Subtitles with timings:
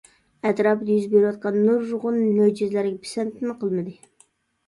[0.49, 3.93] ئەتراپىدا يۈز بېرىۋاتقان نۇرغۇن مۆجىزىلەرگە پىسەنتمۇ قىلمىدى.